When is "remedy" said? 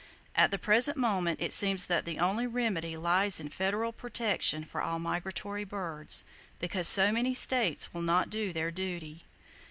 2.47-2.97